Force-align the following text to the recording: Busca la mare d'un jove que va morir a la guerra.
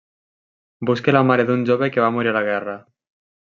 Busca 0.91 1.13
la 1.17 1.21
mare 1.33 1.45
d'un 1.51 1.67
jove 1.69 1.91
que 1.97 2.05
va 2.07 2.11
morir 2.17 2.35
a 2.35 2.37
la 2.41 2.45
guerra. 2.51 2.77